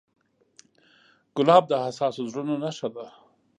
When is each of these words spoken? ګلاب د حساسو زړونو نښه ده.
ګلاب 1.35 1.63
د 1.69 1.73
حساسو 1.85 2.21
زړونو 2.31 2.55
نښه 2.63 2.87
ده. 2.95 3.05